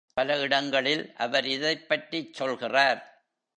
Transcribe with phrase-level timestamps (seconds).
[0.13, 3.01] பல இடங்களில் அவர் இதைப் பற்றிச் சொல்கிறார்.